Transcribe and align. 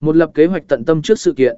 Một 0.00 0.16
lập 0.16 0.30
kế 0.34 0.46
hoạch 0.46 0.64
tận 0.68 0.84
tâm 0.84 1.02
trước 1.02 1.18
sự 1.18 1.32
kiện. 1.36 1.56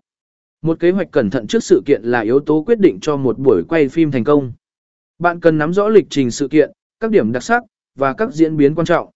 Một 0.63 0.81
kế 0.81 0.91
hoạch 0.91 1.11
cẩn 1.11 1.31
thận 1.31 1.47
trước 1.47 1.65
sự 1.65 1.83
kiện 1.87 2.03
là 2.03 2.21
yếu 2.21 2.41
tố 2.41 2.63
quyết 2.67 2.81
định 2.81 2.99
cho 3.01 3.17
một 3.17 3.39
buổi 3.39 3.63
quay 3.69 3.89
phim 3.89 4.11
thành 4.11 4.25
công. 4.25 4.53
Bạn 5.19 5.41
cần 5.41 5.59
nắm 5.59 5.73
rõ 5.73 5.89
lịch 5.89 6.07
trình 6.11 6.31
sự 6.31 6.49
kiện, 6.49 6.71
các 7.01 7.11
điểm 7.11 7.33
đặc 7.33 7.43
sắc, 7.43 7.63
và 7.95 8.13
các 8.13 8.33
diễn 8.33 8.57
biến 8.57 8.75
quan 8.75 8.87
trọng. 8.87 9.11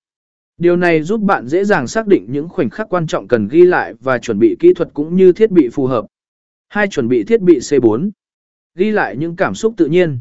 Điều 0.59 0.77
này 0.77 1.03
giúp 1.03 1.21
bạn 1.21 1.47
dễ 1.47 1.65
dàng 1.65 1.87
xác 1.87 2.07
định 2.07 2.27
những 2.29 2.49
khoảnh 2.49 2.71
khắc 2.71 2.89
quan 2.91 3.07
trọng 3.07 3.29
cần 3.29 3.49
ghi 3.49 3.63
lại 3.65 3.95
và 4.01 4.19
chuẩn 4.19 4.39
bị 4.39 4.57
kỹ 4.61 4.73
thuật 4.75 4.89
cũng 4.95 5.17
như 5.17 5.33
thiết 5.33 5.51
bị 5.51 5.69
phù 5.73 5.87
hợp. 5.87 6.07
Hai 6.69 6.89
chuẩn 6.89 7.09
bị 7.09 7.25
thiết 7.25 7.41
bị 7.41 7.59
C4. 7.59 8.11
Ghi 8.75 8.91
lại 8.91 9.17
những 9.17 9.37
cảm 9.37 9.55
xúc 9.55 9.75
tự 9.77 9.87
nhiên. 9.87 10.21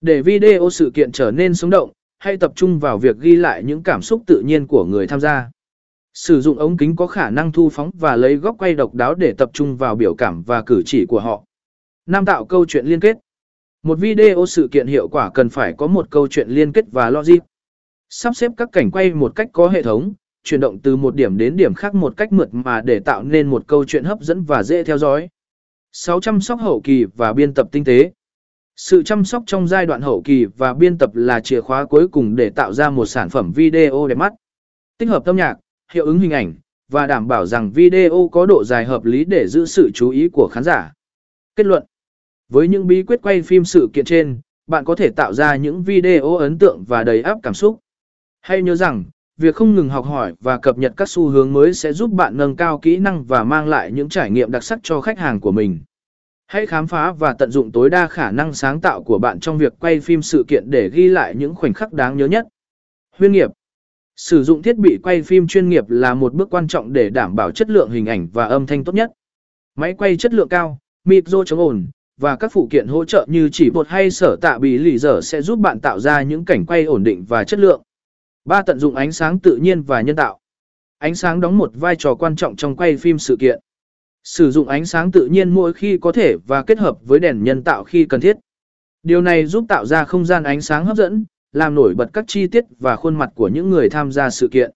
Để 0.00 0.22
video 0.22 0.70
sự 0.70 0.90
kiện 0.94 1.12
trở 1.12 1.30
nên 1.30 1.54
sống 1.54 1.70
động, 1.70 1.92
hay 2.18 2.36
tập 2.36 2.52
trung 2.56 2.78
vào 2.78 2.98
việc 2.98 3.16
ghi 3.20 3.36
lại 3.36 3.62
những 3.64 3.82
cảm 3.82 4.02
xúc 4.02 4.22
tự 4.26 4.42
nhiên 4.46 4.66
của 4.66 4.84
người 4.84 5.06
tham 5.06 5.20
gia. 5.20 5.50
Sử 6.14 6.40
dụng 6.40 6.58
ống 6.58 6.76
kính 6.76 6.96
có 6.96 7.06
khả 7.06 7.30
năng 7.30 7.52
thu 7.52 7.68
phóng 7.68 7.90
và 7.94 8.16
lấy 8.16 8.36
góc 8.36 8.56
quay 8.58 8.74
độc 8.74 8.94
đáo 8.94 9.14
để 9.14 9.34
tập 9.38 9.50
trung 9.52 9.76
vào 9.76 9.96
biểu 9.96 10.14
cảm 10.14 10.42
và 10.42 10.62
cử 10.62 10.82
chỉ 10.86 11.06
của 11.08 11.20
họ. 11.20 11.44
Nam 12.06 12.24
tạo 12.24 12.44
câu 12.44 12.64
chuyện 12.64 12.86
liên 12.86 13.00
kết. 13.00 13.16
Một 13.82 13.98
video 13.98 14.46
sự 14.46 14.68
kiện 14.70 14.86
hiệu 14.86 15.08
quả 15.08 15.30
cần 15.34 15.48
phải 15.48 15.74
có 15.78 15.86
một 15.86 16.10
câu 16.10 16.28
chuyện 16.28 16.48
liên 16.48 16.72
kết 16.72 16.84
và 16.92 17.10
logic. 17.10 17.38
Sắp 18.08 18.36
xếp 18.36 18.52
các 18.56 18.68
cảnh 18.72 18.90
quay 18.90 19.14
một 19.14 19.32
cách 19.36 19.48
có 19.52 19.68
hệ 19.68 19.82
thống, 19.82 20.12
chuyển 20.44 20.60
động 20.60 20.78
từ 20.78 20.96
một 20.96 21.14
điểm 21.14 21.36
đến 21.36 21.56
điểm 21.56 21.74
khác 21.74 21.94
một 21.94 22.16
cách 22.16 22.32
mượt 22.32 22.48
mà 22.52 22.80
để 22.80 23.00
tạo 23.00 23.22
nên 23.22 23.50
một 23.50 23.66
câu 23.66 23.84
chuyện 23.84 24.04
hấp 24.04 24.20
dẫn 24.20 24.42
và 24.42 24.62
dễ 24.62 24.84
theo 24.84 24.98
dõi. 24.98 25.28
6 25.92 26.20
chăm 26.20 26.40
sóc 26.40 26.60
hậu 26.60 26.80
kỳ 26.80 27.04
và 27.04 27.32
biên 27.32 27.54
tập 27.54 27.68
tinh 27.72 27.84
tế. 27.84 28.12
Sự 28.76 29.02
chăm 29.02 29.24
sóc 29.24 29.42
trong 29.46 29.68
giai 29.68 29.86
đoạn 29.86 30.02
hậu 30.02 30.22
kỳ 30.24 30.44
và 30.44 30.74
biên 30.74 30.98
tập 30.98 31.10
là 31.14 31.40
chìa 31.40 31.60
khóa 31.60 31.84
cuối 31.84 32.08
cùng 32.08 32.36
để 32.36 32.50
tạo 32.50 32.72
ra 32.72 32.90
một 32.90 33.06
sản 33.06 33.28
phẩm 33.28 33.52
video 33.52 34.06
đẹp 34.08 34.14
mắt. 34.14 34.32
Tích 34.98 35.08
hợp 35.08 35.24
âm 35.24 35.36
nhạc, 35.36 35.54
hiệu 35.92 36.04
ứng 36.04 36.18
hình 36.18 36.30
ảnh, 36.30 36.54
và 36.88 37.06
đảm 37.06 37.28
bảo 37.28 37.46
rằng 37.46 37.70
video 37.70 38.28
có 38.32 38.46
độ 38.46 38.64
dài 38.64 38.84
hợp 38.84 39.04
lý 39.04 39.24
để 39.24 39.48
giữ 39.48 39.66
sự 39.66 39.90
chú 39.94 40.10
ý 40.10 40.28
của 40.28 40.48
khán 40.52 40.64
giả. 40.64 40.92
Kết 41.56 41.66
luận 41.66 41.84
Với 42.48 42.68
những 42.68 42.86
bí 42.86 43.02
quyết 43.02 43.22
quay 43.22 43.42
phim 43.42 43.64
sự 43.64 43.88
kiện 43.92 44.04
trên, 44.04 44.40
bạn 44.66 44.84
có 44.84 44.94
thể 44.94 45.10
tạo 45.10 45.32
ra 45.32 45.56
những 45.56 45.82
video 45.82 46.36
ấn 46.36 46.58
tượng 46.58 46.84
và 46.88 47.04
đầy 47.04 47.22
áp 47.22 47.38
cảm 47.42 47.54
xúc. 47.54 47.78
Hãy 48.40 48.62
nhớ 48.62 48.74
rằng, 48.74 49.04
việc 49.36 49.54
không 49.54 49.74
ngừng 49.74 49.88
học 49.88 50.06
hỏi 50.06 50.34
và 50.40 50.58
cập 50.58 50.78
nhật 50.78 50.92
các 50.96 51.08
xu 51.08 51.28
hướng 51.28 51.52
mới 51.52 51.74
sẽ 51.74 51.92
giúp 51.92 52.10
bạn 52.10 52.36
nâng 52.36 52.56
cao 52.56 52.78
kỹ 52.78 52.96
năng 52.96 53.24
và 53.24 53.44
mang 53.44 53.68
lại 53.68 53.92
những 53.92 54.08
trải 54.08 54.30
nghiệm 54.30 54.50
đặc 54.50 54.64
sắc 54.64 54.80
cho 54.82 55.00
khách 55.00 55.18
hàng 55.18 55.40
của 55.40 55.52
mình. 55.52 55.80
Hãy 56.46 56.66
khám 56.66 56.86
phá 56.86 57.12
và 57.12 57.32
tận 57.32 57.50
dụng 57.50 57.72
tối 57.72 57.90
đa 57.90 58.06
khả 58.06 58.30
năng 58.30 58.52
sáng 58.52 58.80
tạo 58.80 59.02
của 59.02 59.18
bạn 59.18 59.40
trong 59.40 59.58
việc 59.58 59.72
quay 59.80 60.00
phim 60.00 60.22
sự 60.22 60.44
kiện 60.48 60.64
để 60.70 60.90
ghi 60.92 61.08
lại 61.08 61.34
những 61.36 61.54
khoảnh 61.54 61.72
khắc 61.72 61.92
đáng 61.92 62.16
nhớ 62.16 62.26
nhất. 62.26 62.46
Huyên 63.16 63.32
nghiệp 63.32 63.50
Sử 64.18 64.42
dụng 64.42 64.62
thiết 64.62 64.76
bị 64.76 64.98
quay 65.02 65.22
phim 65.22 65.46
chuyên 65.46 65.68
nghiệp 65.68 65.84
là 65.88 66.14
một 66.14 66.34
bước 66.34 66.50
quan 66.50 66.68
trọng 66.68 66.92
để 66.92 67.10
đảm 67.10 67.36
bảo 67.36 67.50
chất 67.50 67.70
lượng 67.70 67.90
hình 67.90 68.06
ảnh 68.06 68.28
và 68.32 68.44
âm 68.44 68.66
thanh 68.66 68.84
tốt 68.84 68.94
nhất. 68.94 69.12
Máy 69.76 69.94
quay 69.98 70.16
chất 70.16 70.34
lượng 70.34 70.48
cao, 70.48 70.78
micro 71.04 71.44
chống 71.44 71.58
ồn, 71.58 71.86
và 72.20 72.36
các 72.36 72.52
phụ 72.52 72.68
kiện 72.70 72.86
hỗ 72.86 73.04
trợ 73.04 73.26
như 73.28 73.48
chỉ 73.52 73.70
bột 73.70 73.88
hay 73.88 74.10
sở 74.10 74.36
tạ 74.40 74.58
bị 74.58 74.78
lì 74.78 74.98
dở 74.98 75.20
sẽ 75.22 75.42
giúp 75.42 75.58
bạn 75.58 75.80
tạo 75.80 76.00
ra 76.00 76.22
những 76.22 76.44
cảnh 76.44 76.66
quay 76.66 76.84
ổn 76.84 77.04
định 77.04 77.24
và 77.28 77.44
chất 77.44 77.60
lượng. 77.60 77.82
3. 78.44 78.62
Tận 78.62 78.78
dụng 78.78 78.94
ánh 78.94 79.12
sáng 79.12 79.38
tự 79.38 79.56
nhiên 79.56 79.82
và 79.82 80.00
nhân 80.00 80.16
tạo. 80.16 80.38
Ánh 80.98 81.14
sáng 81.14 81.40
đóng 81.40 81.58
một 81.58 81.70
vai 81.74 81.96
trò 81.96 82.14
quan 82.14 82.36
trọng 82.36 82.56
trong 82.56 82.76
quay 82.76 82.96
phim 82.96 83.18
sự 83.18 83.36
kiện. 83.40 83.60
Sử 84.24 84.50
dụng 84.50 84.68
ánh 84.68 84.86
sáng 84.86 85.12
tự 85.12 85.26
nhiên 85.26 85.50
mỗi 85.50 85.72
khi 85.72 85.98
có 85.98 86.12
thể 86.12 86.36
và 86.46 86.62
kết 86.62 86.78
hợp 86.78 86.96
với 87.02 87.18
đèn 87.20 87.44
nhân 87.44 87.64
tạo 87.64 87.84
khi 87.84 88.04
cần 88.04 88.20
thiết. 88.20 88.36
Điều 89.02 89.22
này 89.22 89.46
giúp 89.46 89.64
tạo 89.68 89.86
ra 89.86 90.04
không 90.04 90.24
gian 90.24 90.42
ánh 90.42 90.60
sáng 90.60 90.84
hấp 90.84 90.96
dẫn, 90.96 91.24
làm 91.52 91.74
nổi 91.74 91.94
bật 91.94 92.10
các 92.12 92.24
chi 92.26 92.46
tiết 92.46 92.64
và 92.78 92.96
khuôn 92.96 93.16
mặt 93.16 93.30
của 93.34 93.48
những 93.48 93.70
người 93.70 93.90
tham 93.90 94.12
gia 94.12 94.30
sự 94.30 94.48
kiện. 94.48 94.70